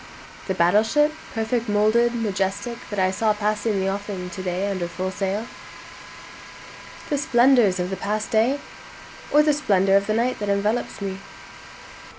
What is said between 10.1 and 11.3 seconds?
night that envelopes me?